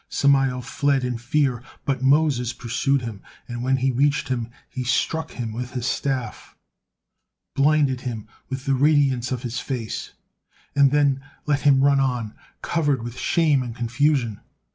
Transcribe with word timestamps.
Samael 0.09 0.63
fled 0.63 1.03
in 1.03 1.19
fear, 1.19 1.61
but 1.85 2.01
Moses 2.01 2.53
pursued 2.53 3.03
him, 3.03 3.21
and 3.47 3.61
when 3.61 3.77
he 3.77 3.91
reached 3.91 4.29
him, 4.29 4.49
he 4.67 4.83
struck 4.83 5.33
him 5.33 5.53
with 5.53 5.73
his 5.73 5.85
staff, 5.85 6.55
blinded 7.53 8.01
him 8.01 8.27
with 8.49 8.65
the 8.65 8.73
radiance 8.73 9.31
of 9.31 9.43
his 9.43 9.59
face, 9.59 10.13
and 10.75 10.89
then 10.89 11.21
let 11.45 11.59
him 11.59 11.83
run 11.83 11.99
on, 11.99 12.33
covered 12.63 13.03
with 13.03 13.19
shame 13.19 13.61
and 13.61 13.75
confusion. 13.75 14.41